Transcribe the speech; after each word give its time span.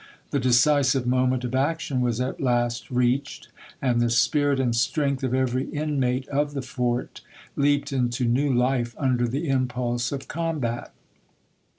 The 0.31 0.39
decisive 0.39 1.05
moment 1.05 1.43
of 1.43 1.53
action 1.53 2.01
was 2.01 2.19
at 2.19 2.41
last 2.41 2.89
reached, 2.89 3.49
and 3.83 4.01
the 4.01 4.09
spirit 4.09 4.59
and 4.59 4.75
strength 4.75 5.23
of 5.23 5.35
every 5.35 5.65
inmate 5.69 6.27
of 6.29 6.55
the 6.55 6.63
fort 6.63 7.21
leaped 7.55 7.93
into 7.93 8.25
new 8.25 8.51
life 8.51 8.95
under 8.97 9.27
the 9.27 9.47
impulse 9.47 10.11
of 10.11 10.27
combat. 10.27 10.91